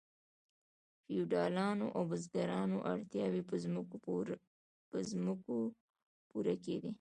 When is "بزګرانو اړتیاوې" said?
2.11-3.41